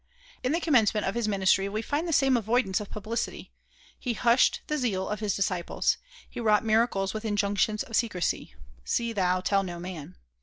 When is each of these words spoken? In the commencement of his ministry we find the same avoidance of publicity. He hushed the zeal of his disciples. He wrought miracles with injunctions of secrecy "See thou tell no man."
In 0.41 0.51
the 0.51 0.59
commencement 0.59 1.05
of 1.05 1.13
his 1.13 1.27
ministry 1.27 1.69
we 1.69 1.83
find 1.83 2.07
the 2.07 2.11
same 2.11 2.35
avoidance 2.35 2.79
of 2.79 2.89
publicity. 2.89 3.51
He 3.99 4.13
hushed 4.15 4.61
the 4.65 4.79
zeal 4.79 5.07
of 5.07 5.19
his 5.19 5.35
disciples. 5.35 5.97
He 6.27 6.39
wrought 6.39 6.65
miracles 6.65 7.13
with 7.13 7.23
injunctions 7.23 7.83
of 7.83 7.95
secrecy 7.95 8.55
"See 8.83 9.13
thou 9.13 9.41
tell 9.41 9.61
no 9.61 9.77
man." 9.79 10.15